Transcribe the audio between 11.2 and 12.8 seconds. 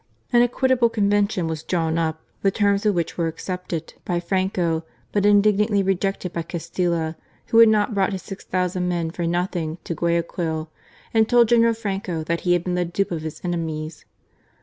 told General Franco that he had been